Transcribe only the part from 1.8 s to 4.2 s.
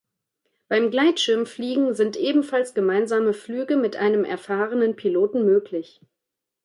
sind ebenfalls gemeinsame Flüge mit